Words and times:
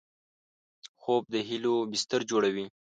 خوب 1.01 1.23
د 1.33 1.35
هیلو 1.47 1.75
بستر 1.91 2.21
جوړوي 2.29 2.65